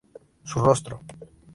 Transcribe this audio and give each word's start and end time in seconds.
Su 0.43 0.57
rostro. 0.59 1.03